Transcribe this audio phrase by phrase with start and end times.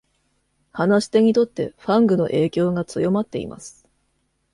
[0.71, 3.87] 話し手にとってファングの影響が強まっています。